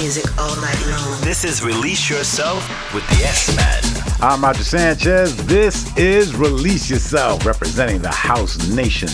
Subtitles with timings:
[0.00, 1.20] music all night long.
[1.20, 4.16] This is Release Yourself with the S Man.
[4.22, 5.36] I'm Roger Sanchez.
[5.44, 9.10] This is Release Yourself, representing the House Nation.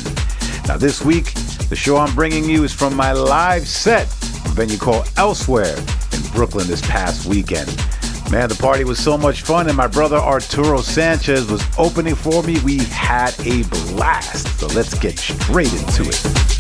[0.69, 1.35] Now, this week,
[1.69, 4.07] the show I'm bringing you is from my live set,
[4.45, 5.77] a venue called Elsewhere
[6.13, 7.67] in Brooklyn this past weekend.
[8.31, 12.45] Man, the party was so much fun, and my brother Arturo Sanchez was opening for
[12.45, 12.61] me.
[12.61, 14.61] We had a blast.
[14.61, 16.56] So let's get straight into it.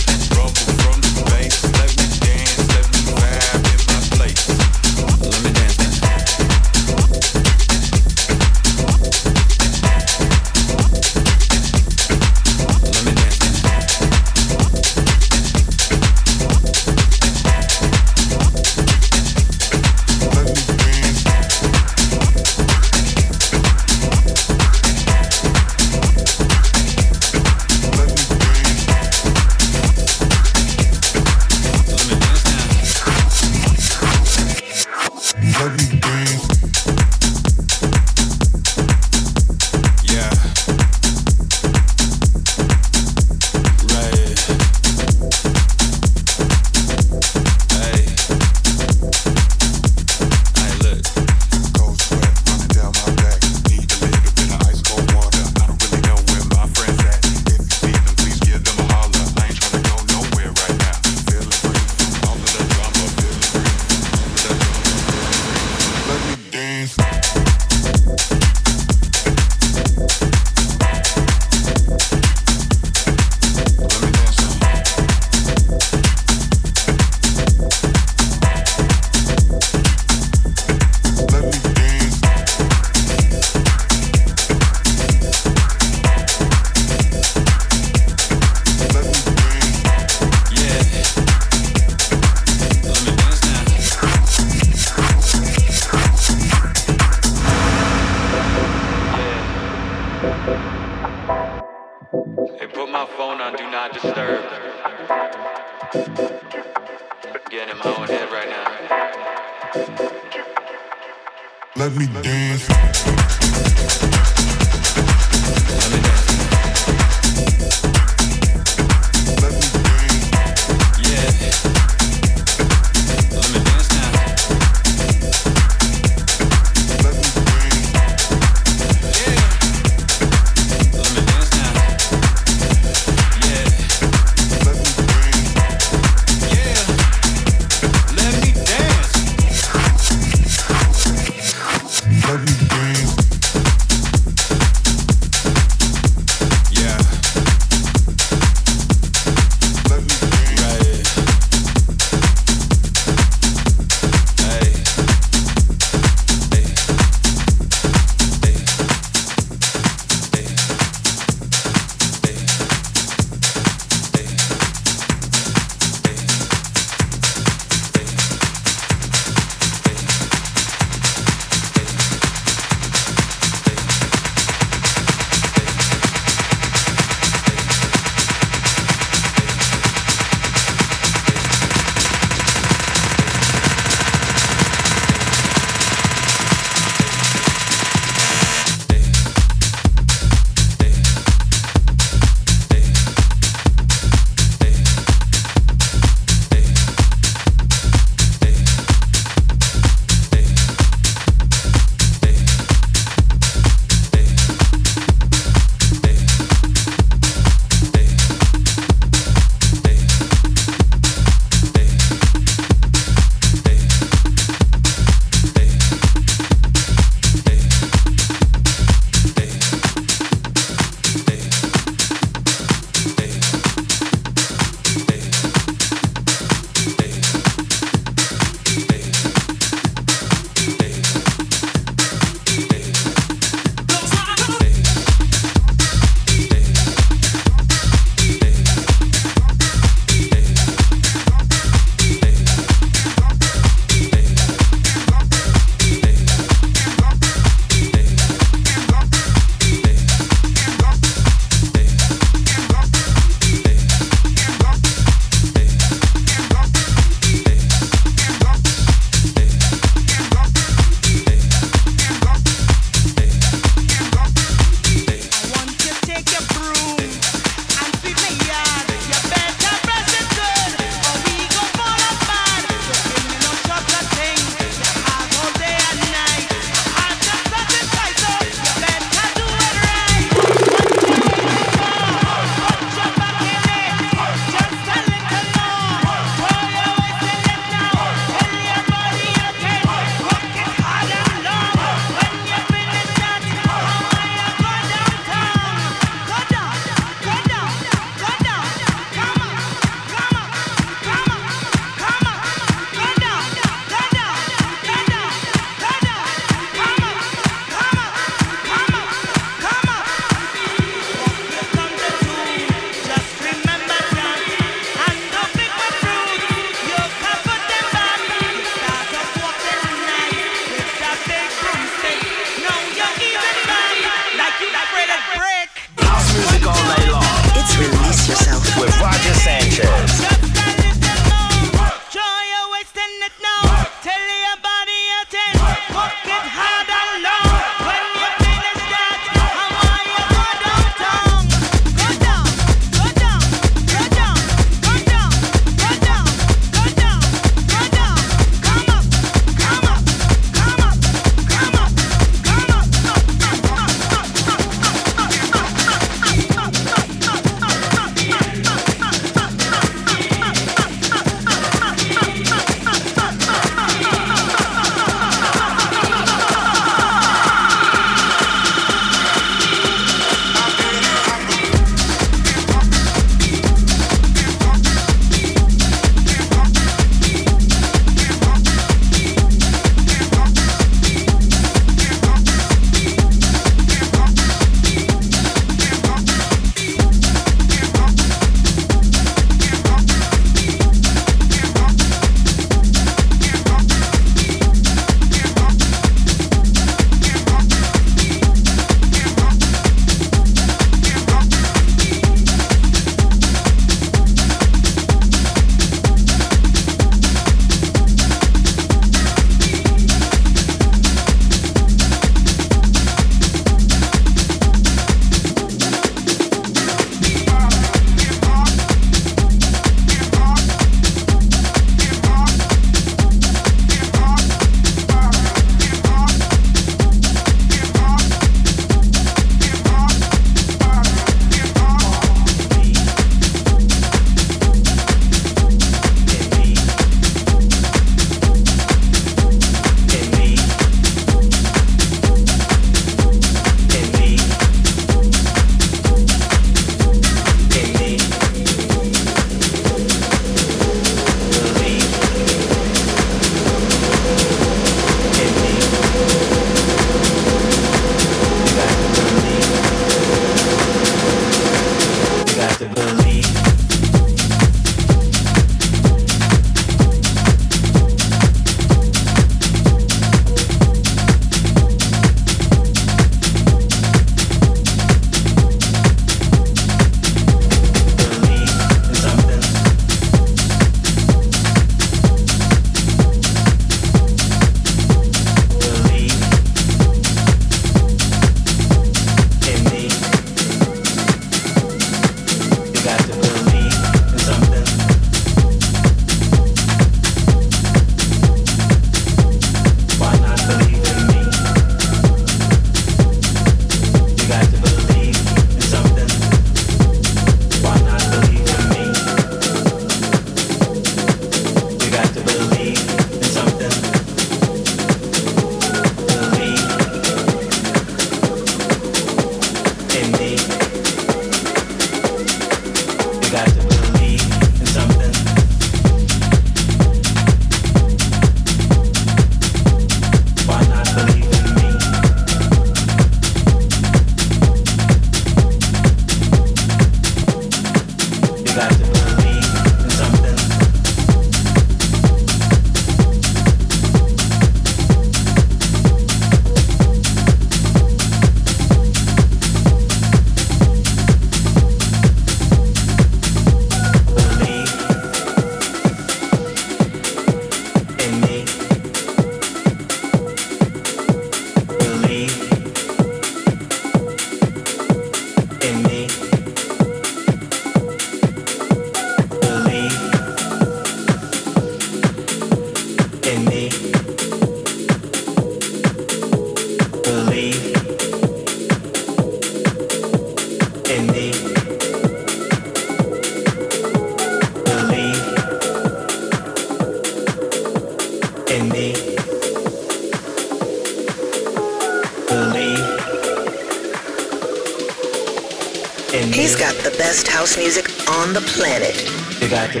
[597.62, 599.14] House music on the planet.
[599.62, 600.00] You got to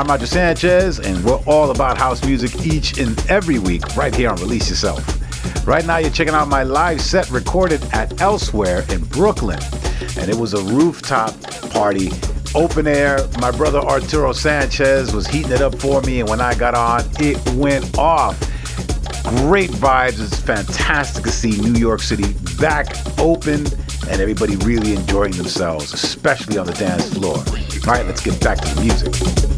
[0.00, 4.30] I'm Roger Sanchez, and we're all about house music each and every week right here
[4.30, 5.04] on Release Yourself.
[5.66, 9.60] Right now, you're checking out my live set recorded at Elsewhere in Brooklyn,
[10.16, 11.38] and it was a rooftop
[11.72, 12.08] party,
[12.54, 13.18] open air.
[13.42, 17.02] My brother Arturo Sanchez was heating it up for me, and when I got on,
[17.18, 18.40] it went off.
[19.44, 20.18] Great vibes.
[20.18, 23.66] It's fantastic to see New York City back open
[24.08, 27.36] and everybody really enjoying themselves, especially on the dance floor.
[27.36, 29.49] All right, let's get back to the music.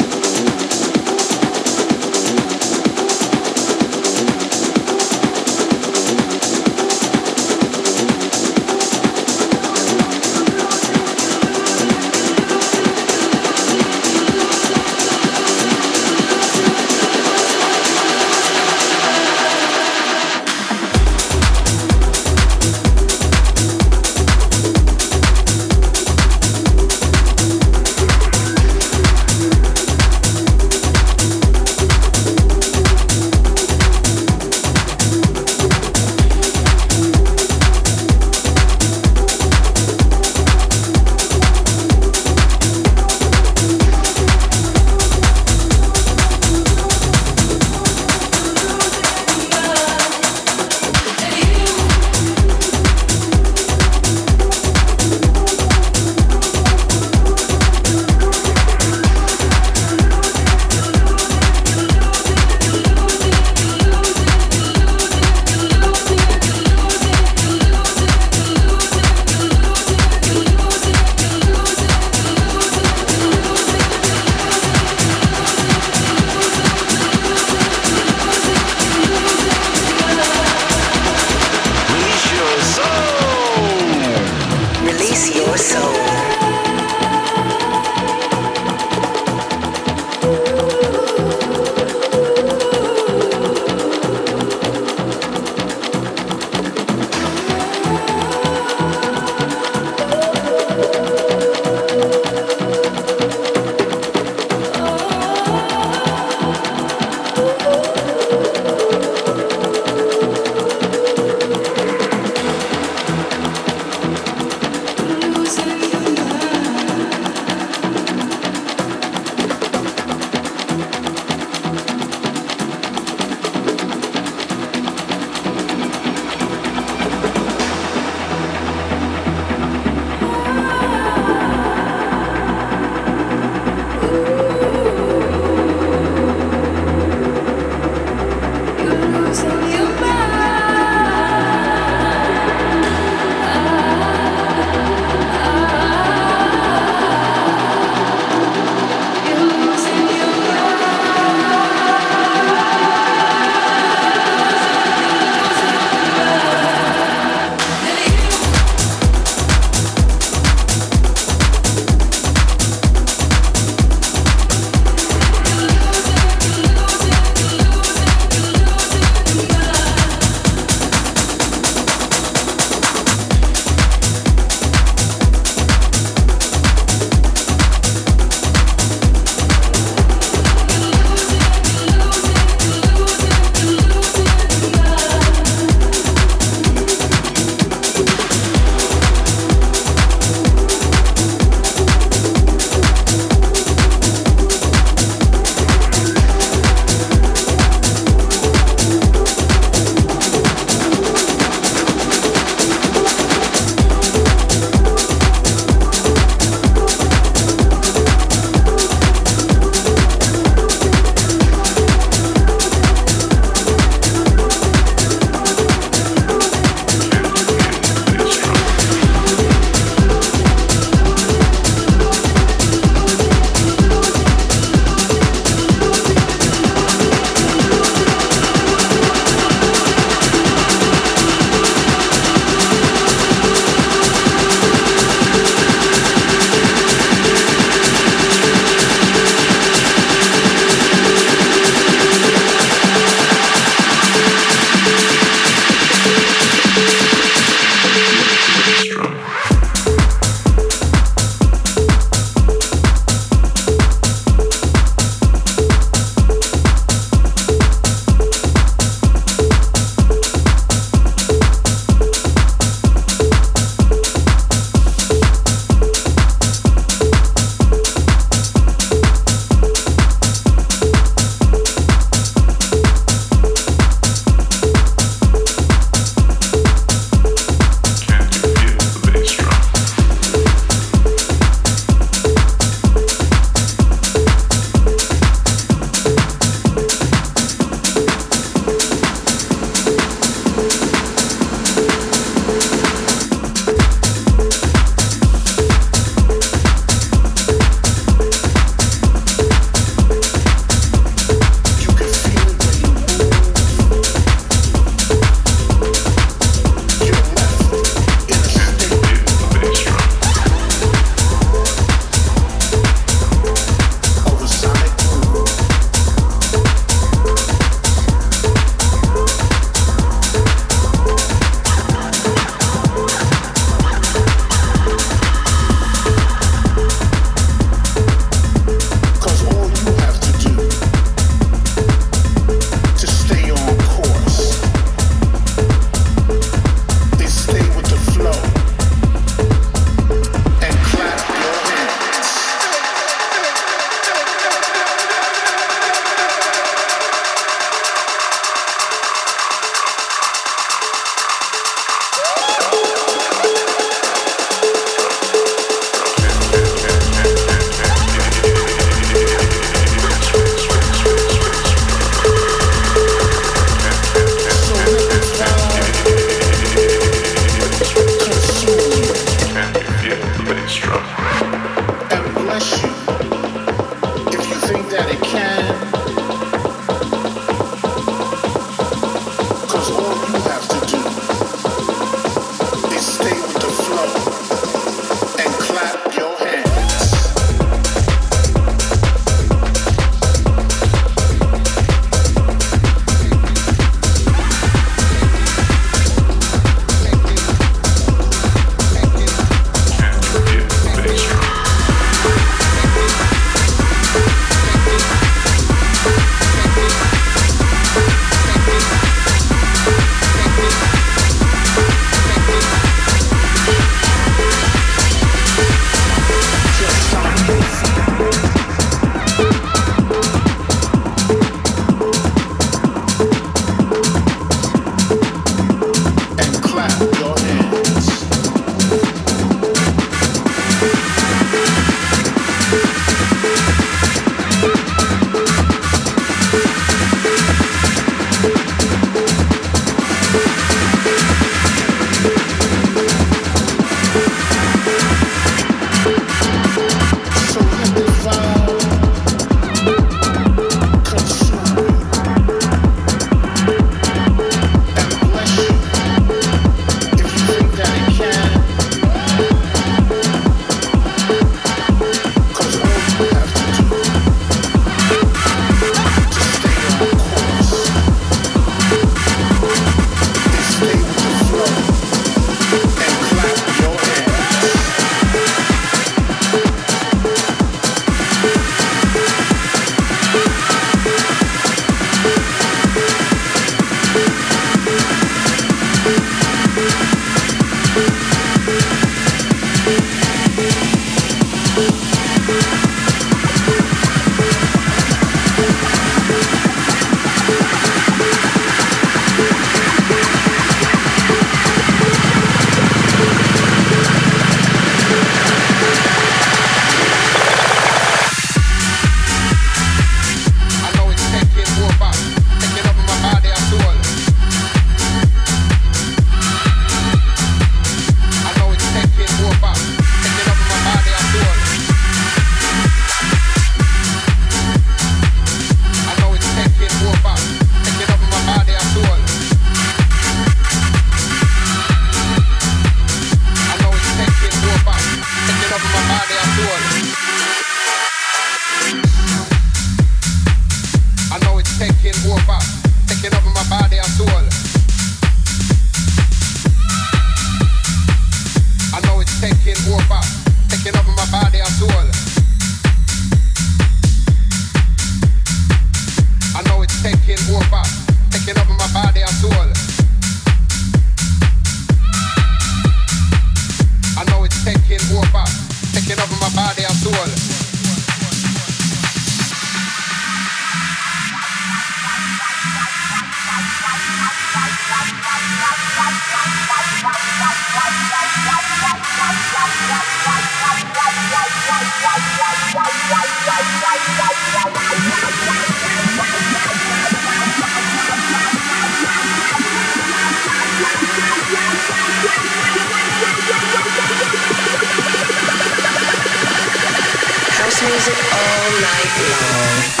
[598.41, 600.00] all night long.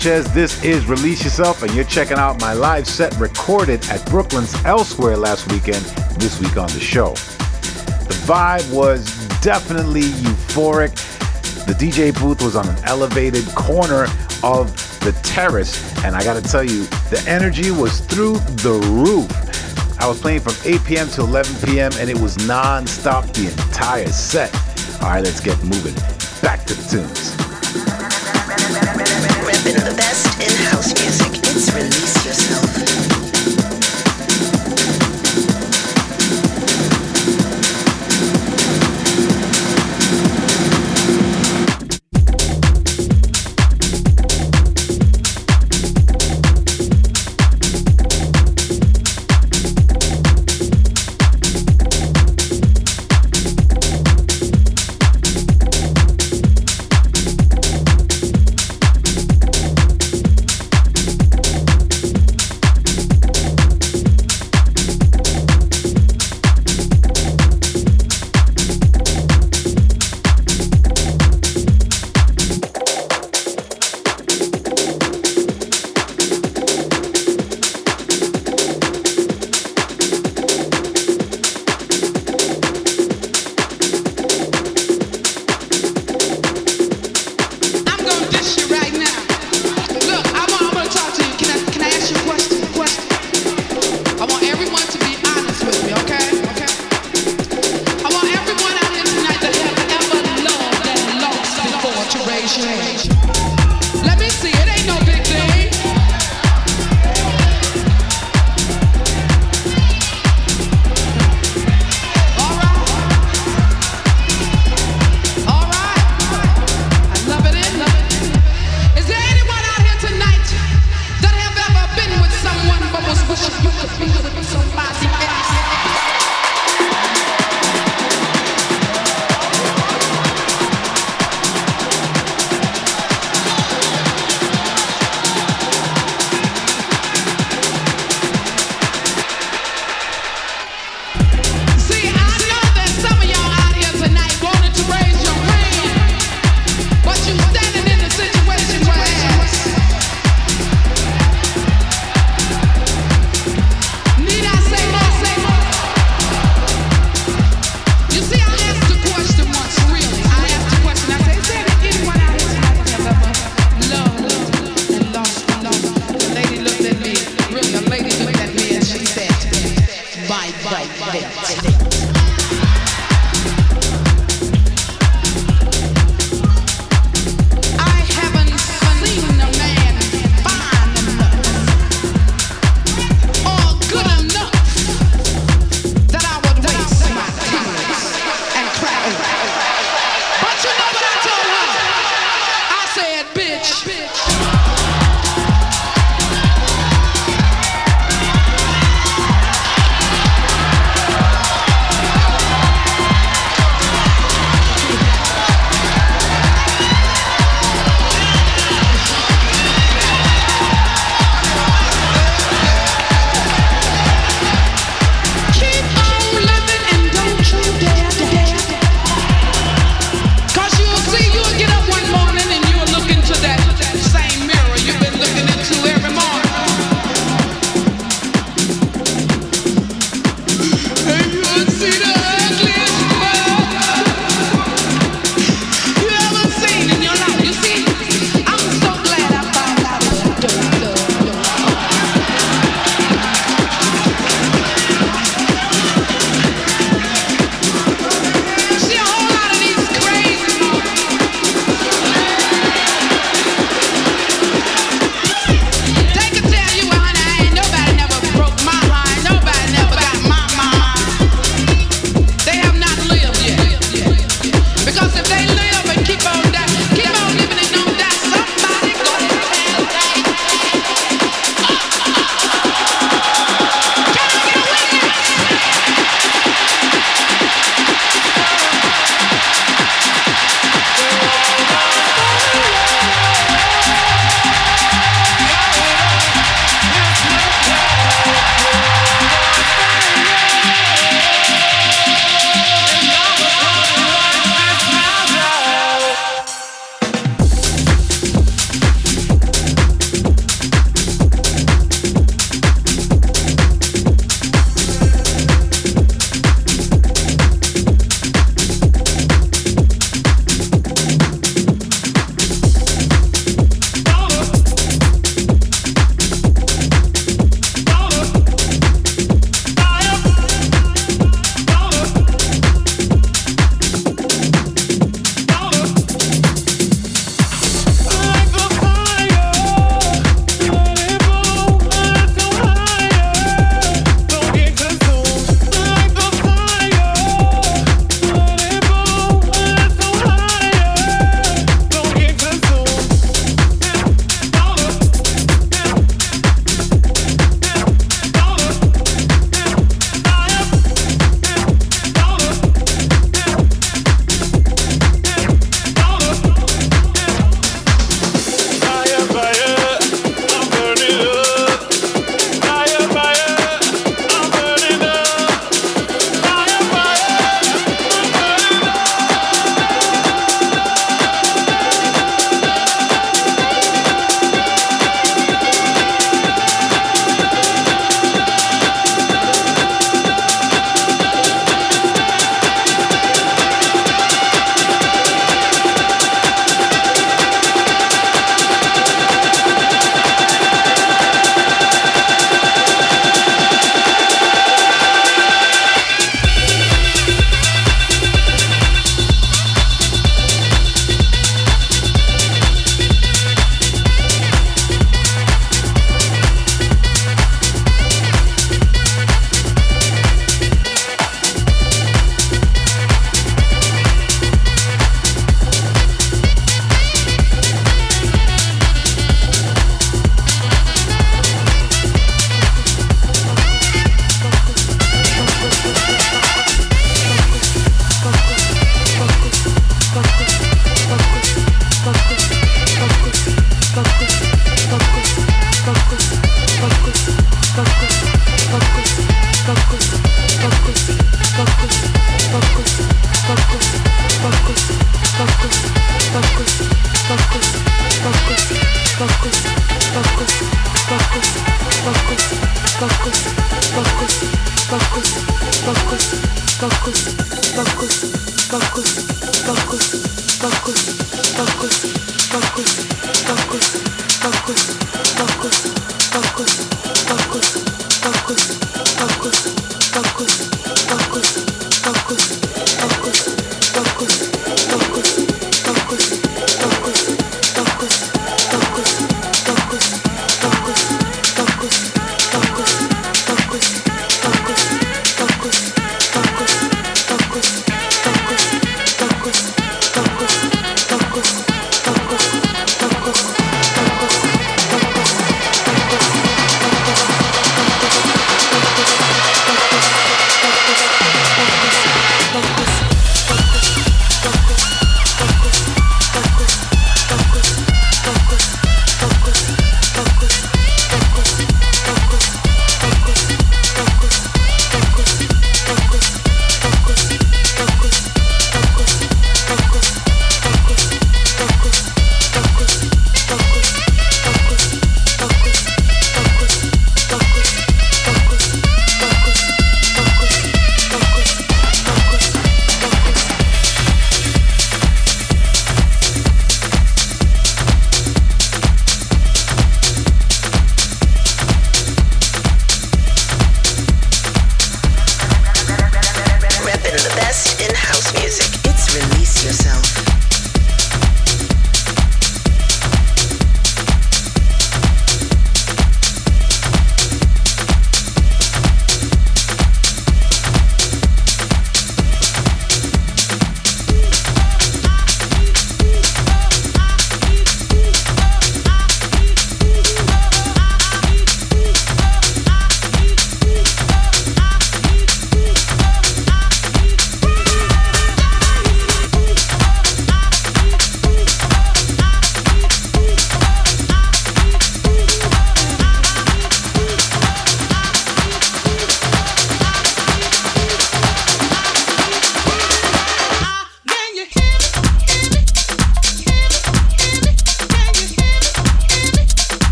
[0.00, 0.32] Sanchez.
[0.32, 5.14] This is Release Yourself, and you're checking out my live set recorded at Brooklyn's Elsewhere
[5.18, 5.84] last weekend,
[6.18, 7.10] this week on the show.
[7.10, 9.04] The vibe was
[9.42, 10.94] definitely euphoric.
[11.66, 14.04] The DJ booth was on an elevated corner
[14.42, 19.30] of the terrace, and I gotta tell you, the energy was through the roof.
[20.00, 21.08] I was playing from 8 p.m.
[21.10, 24.54] to 11 p.m., and it was non stop the entire set.
[25.02, 25.94] All right, let's get moving.
[26.40, 27.29] Back to the tunes.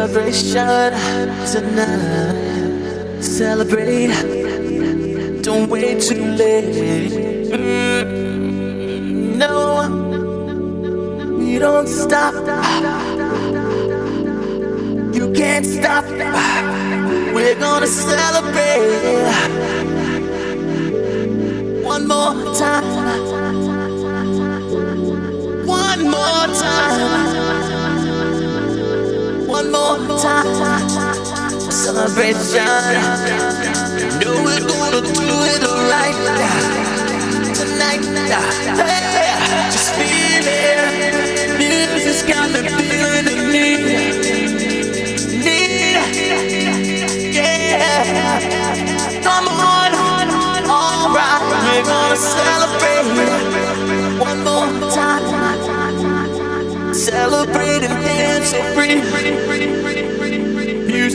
[0.00, 0.92] celebration
[1.52, 3.20] tonight.
[3.20, 4.14] Celebrate.
[5.42, 7.50] Don't wait too late.
[7.52, 9.36] Mm-hmm.
[9.36, 9.82] No,
[11.38, 12.34] you don't stop.
[15.14, 16.06] You can't stop.
[17.34, 19.34] We're gonna celebrate
[21.84, 22.84] one more time.
[25.66, 26.39] One more.
[30.20, 30.80] time
[31.70, 32.66] celebration.
[34.20, 36.16] Know we're gonna do it alright
[37.56, 38.04] tonight.
[38.76, 41.56] Hey, just feel it.
[41.58, 43.82] Music's got me feeling the need.
[45.44, 45.96] Need.
[47.34, 48.40] Yeah.
[49.22, 49.90] Come on.
[50.68, 53.06] Alright, we're gonna celebrate
[54.18, 55.24] one more time.
[56.94, 60.09] Celebrate and dance so free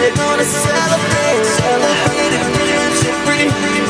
[0.00, 3.04] We're gonna celebrate, celebrate and dance
[3.60, 3.84] free.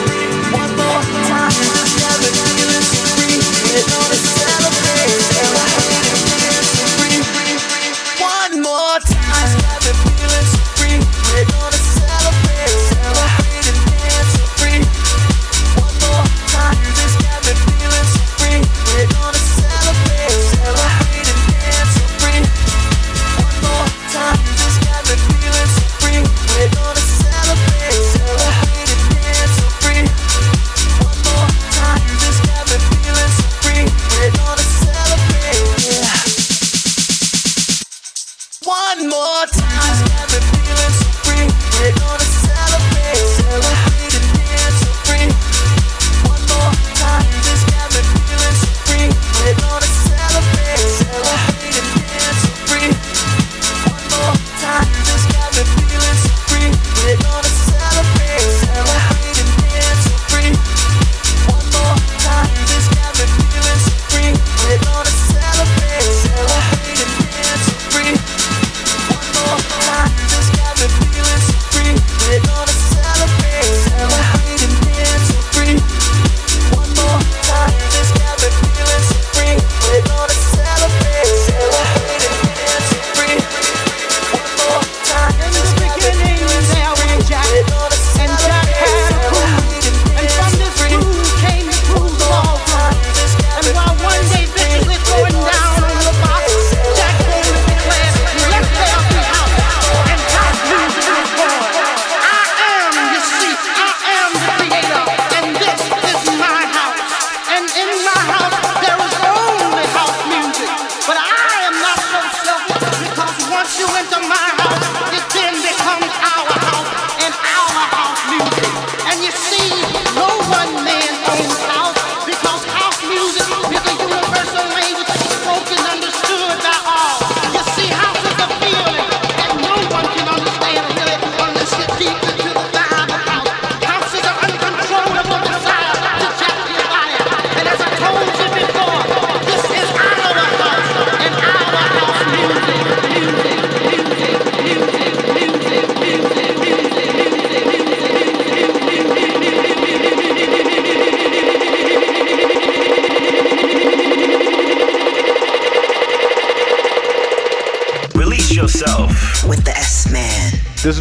[0.51, 2.83] One more time, together, feeling
[3.15, 3.39] free.
[3.71, 4.20] We're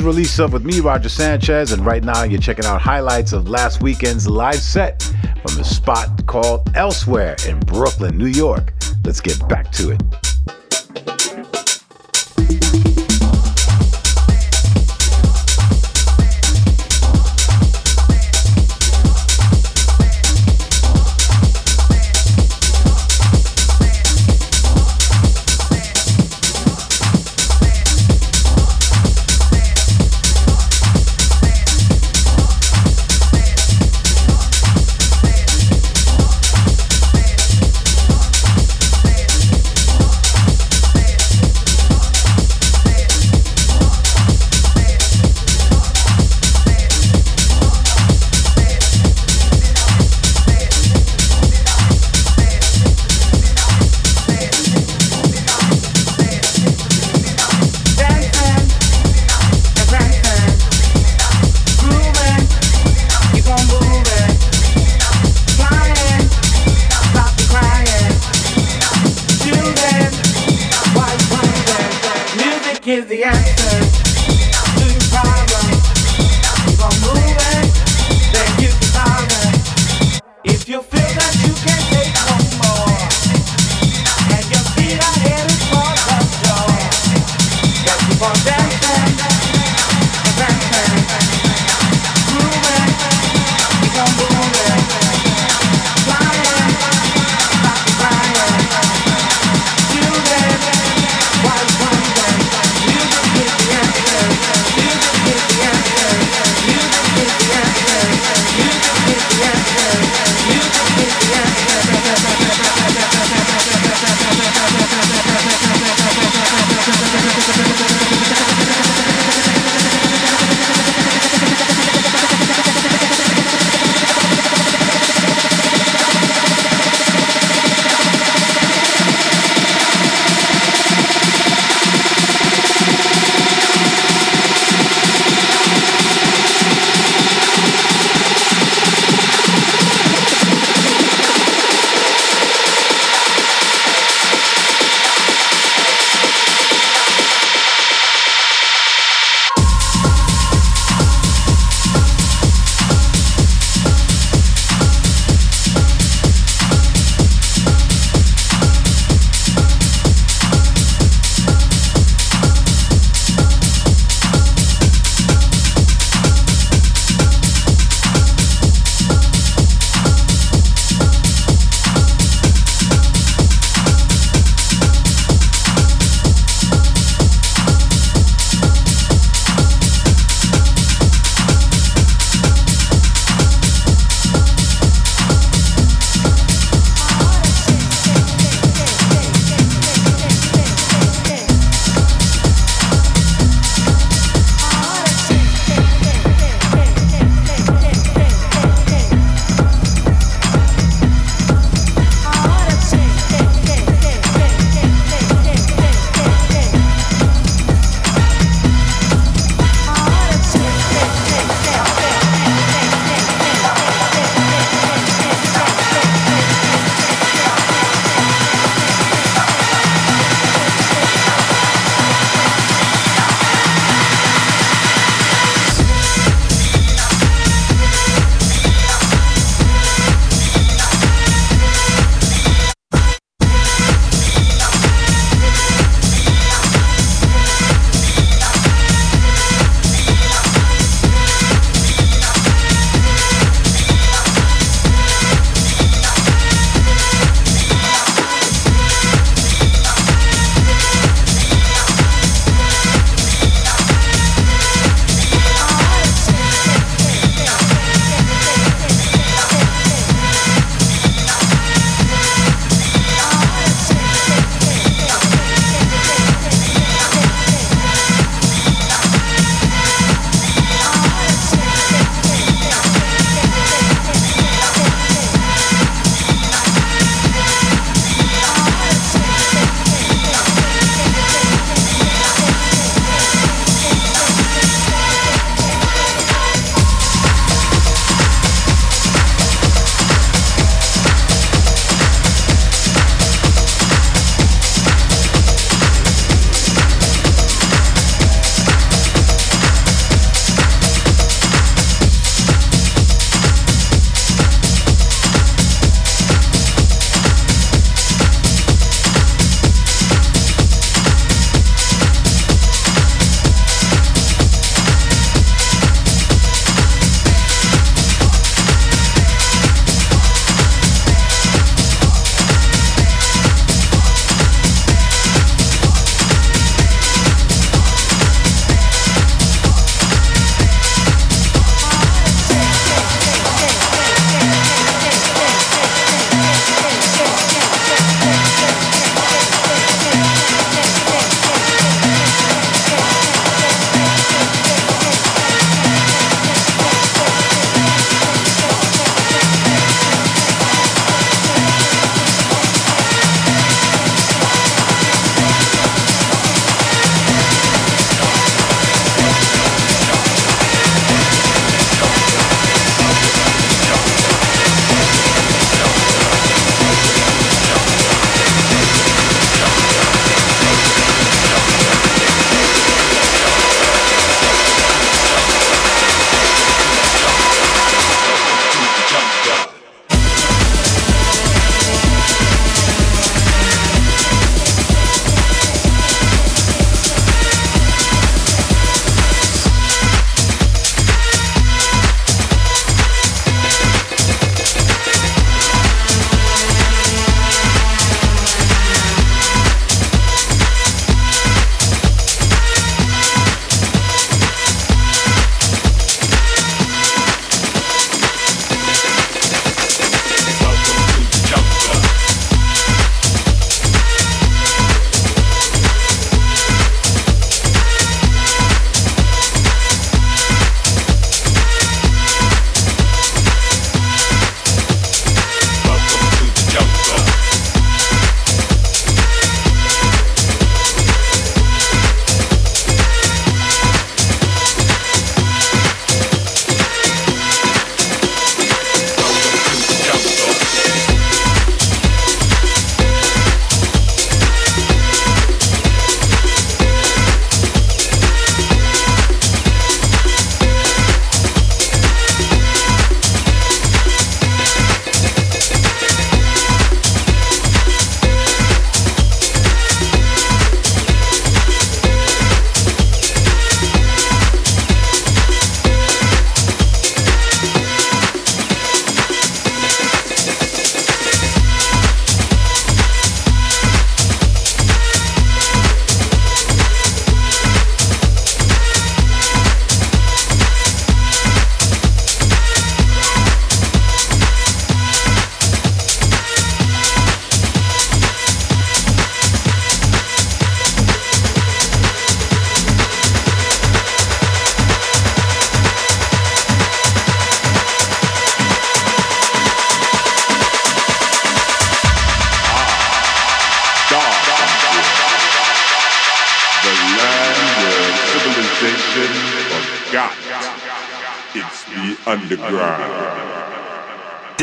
[0.09, 3.83] release up with me, Roger Sanchez, and right now you're checking out highlights of last
[3.83, 5.03] weekend's live set
[5.45, 8.73] from a spot called Elsewhere in Brooklyn, New York.
[9.05, 10.18] Let's get back to it.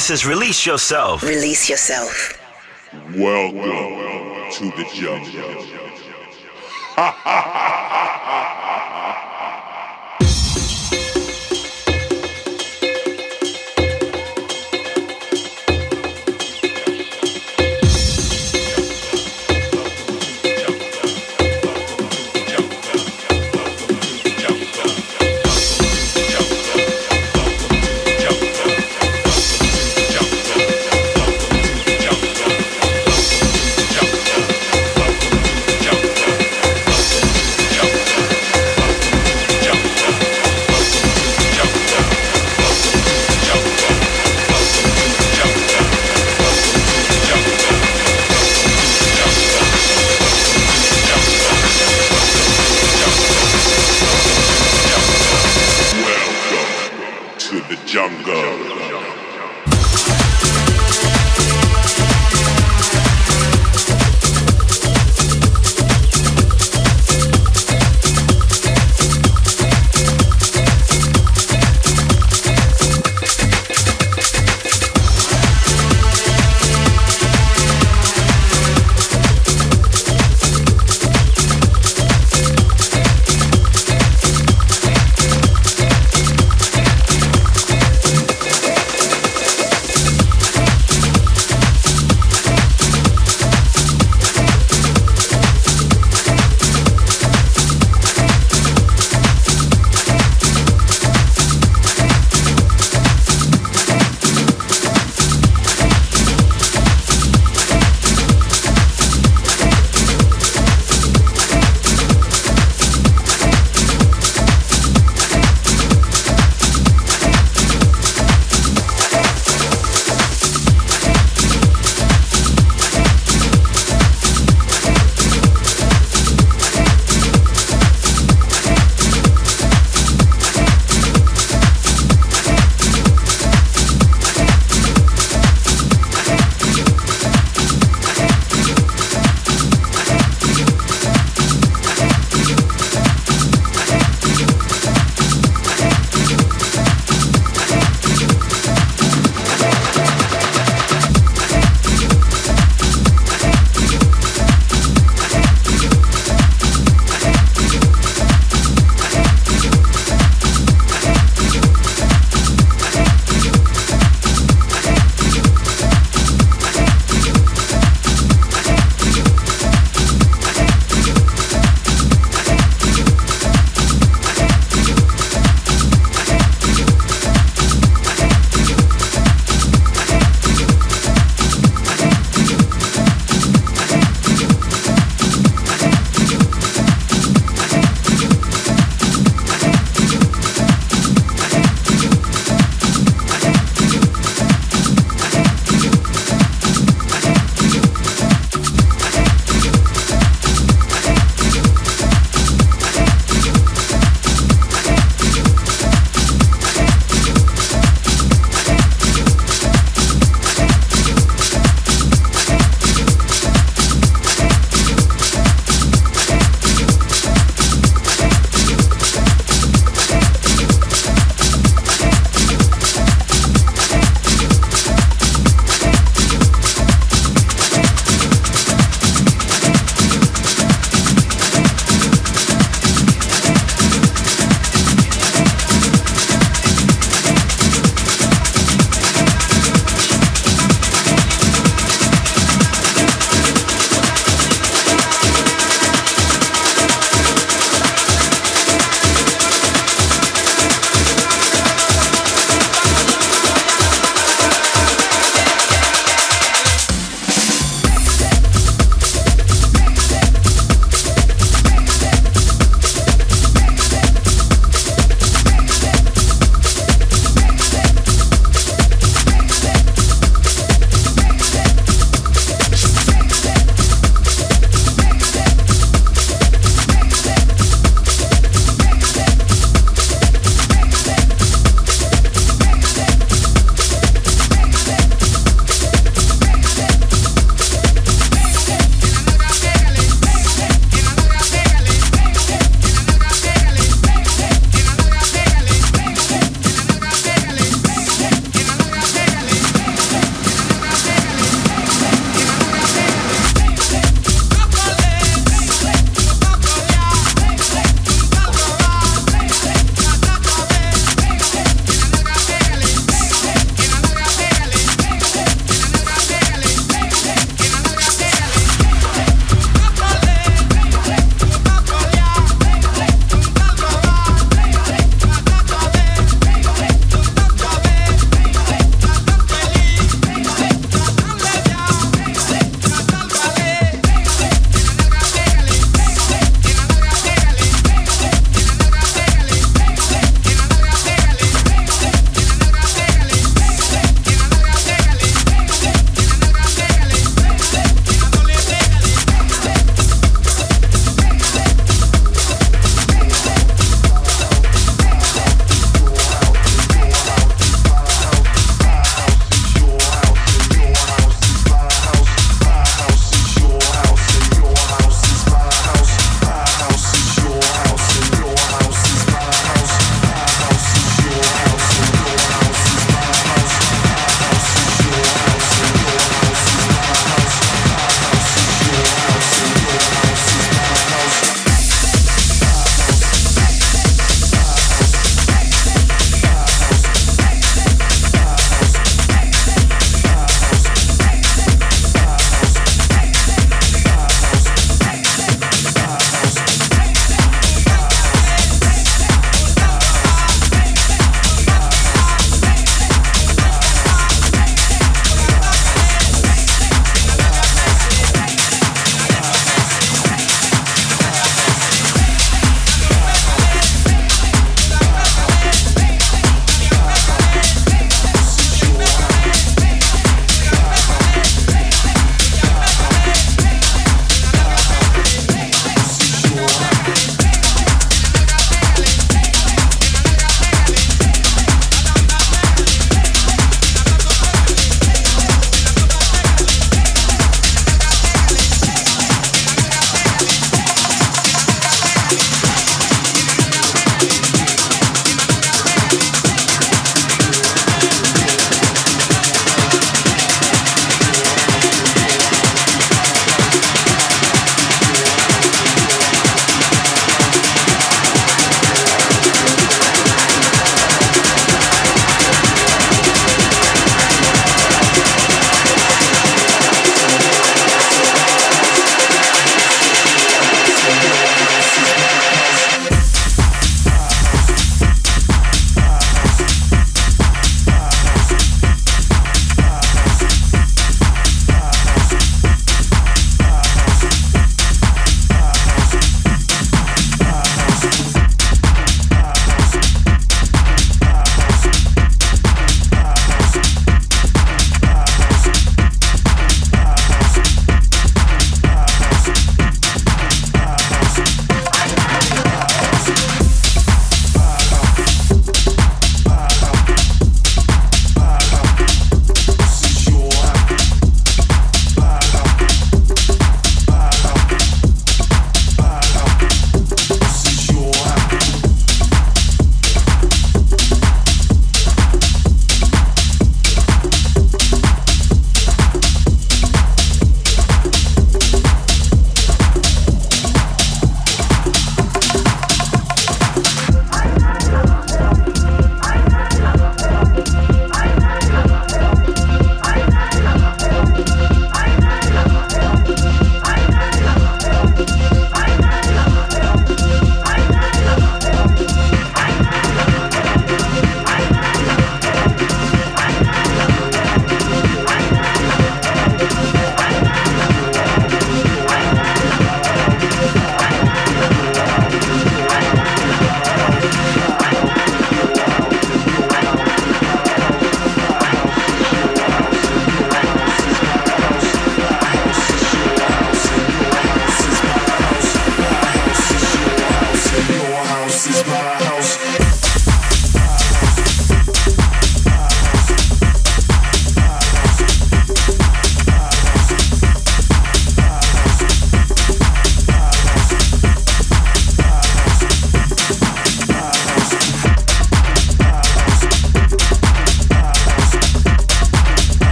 [0.00, 1.22] This is Release Yourself.
[1.22, 2.40] Release yourself.
[3.14, 5.79] Welcome to the jungle.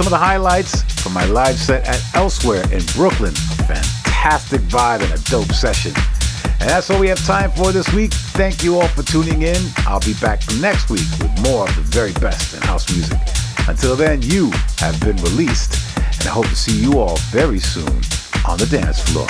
[0.00, 3.34] Some of the highlights from my live set at Elsewhere in Brooklyn.
[3.68, 5.92] Fantastic vibe and a dope session.
[6.58, 8.10] And that's all we have time for this week.
[8.32, 9.58] Thank you all for tuning in.
[9.80, 13.18] I'll be back next week with more of the very best in house music.
[13.68, 18.00] Until then, you have been released, and I hope to see you all very soon
[18.48, 19.26] on the dance floor.